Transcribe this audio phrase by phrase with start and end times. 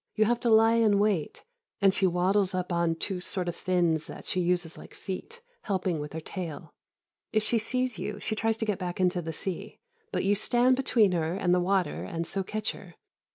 [0.15, 1.43] You have to lie in wait
[1.79, 5.99] and she waddles up on two sort of fins that she uses like feet, helping
[5.99, 6.73] with her tail.
[7.31, 9.77] If she sees you, she tries to get back into the sea,
[10.11, 12.95] but you stand between her and the water and so catch her.